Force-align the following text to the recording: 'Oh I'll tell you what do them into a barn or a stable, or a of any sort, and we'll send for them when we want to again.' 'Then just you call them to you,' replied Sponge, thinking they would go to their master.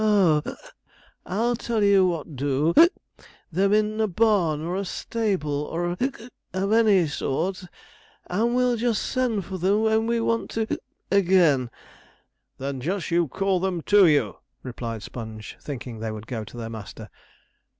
'Oh 0.03 0.41
I'll 1.27 1.55
tell 1.55 1.83
you 1.83 2.07
what 2.07 2.35
do 2.35 2.73
them 3.51 3.71
into 3.71 4.05
a 4.05 4.07
barn 4.07 4.61
or 4.65 4.75
a 4.75 4.83
stable, 4.83 5.61
or 5.65 5.91
a 5.91 5.97
of 6.53 6.71
any 6.73 7.05
sort, 7.05 7.65
and 8.25 8.55
we'll 8.55 8.95
send 8.95 9.45
for 9.45 9.59
them 9.59 9.83
when 9.83 10.07
we 10.07 10.19
want 10.19 10.49
to 10.57 10.79
again.' 11.11 11.69
'Then 12.57 12.81
just 12.81 13.11
you 13.11 13.27
call 13.27 13.59
them 13.59 13.83
to 13.83 14.07
you,' 14.07 14.37
replied 14.63 15.03
Sponge, 15.03 15.55
thinking 15.61 15.99
they 15.99 16.09
would 16.11 16.25
go 16.25 16.43
to 16.45 16.57
their 16.57 16.67
master. 16.71 17.07